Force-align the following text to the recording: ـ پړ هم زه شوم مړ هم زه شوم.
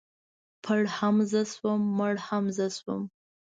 ـ 0.33 0.63
پړ 0.63 0.81
هم 0.97 1.15
زه 1.31 1.41
شوم 1.53 1.81
مړ 1.97 2.13
هم 2.27 2.43
زه 2.57 2.67
شوم. 2.77 3.01